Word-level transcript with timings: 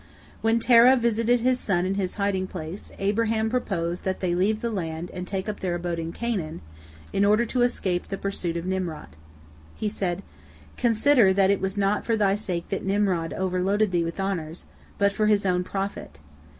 When 0.41 0.57
Terah 0.57 0.97
visited 0.97 1.41
his 1.41 1.59
son 1.59 1.85
in 1.85 1.93
his 1.93 2.15
hiding 2.15 2.47
place, 2.47 2.91
Abraham 2.97 3.51
proposed 3.51 4.03
that 4.03 4.19
they 4.19 4.33
leave 4.33 4.61
the 4.61 4.71
land 4.71 5.11
and 5.13 5.27
take 5.27 5.47
up 5.47 5.59
their 5.59 5.75
abode 5.75 5.99
in 5.99 6.11
Canaan, 6.11 6.61
in 7.13 7.23
order 7.23 7.45
to 7.45 7.61
escape 7.61 8.07
the 8.07 8.17
pursuit 8.17 8.57
of 8.57 8.65
Nimrod. 8.65 9.09
He 9.75 9.89
said: 9.89 10.23
"Consider 10.75 11.33
that 11.33 11.51
it 11.51 11.61
was 11.61 11.77
not 11.77 12.03
for 12.03 12.17
thy 12.17 12.33
sake 12.33 12.69
that 12.69 12.83
Nimrod 12.83 13.31
overloaded 13.33 13.91
thee 13.91 14.03
with 14.03 14.19
honors, 14.19 14.65
but 14.97 15.13
for 15.13 15.27
his 15.27 15.45
own 15.45 15.63
profit. 15.63 16.17